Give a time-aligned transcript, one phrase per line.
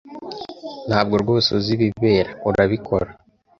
[0.87, 3.07] Ntabwo rwose uzi ibibera, urabikora?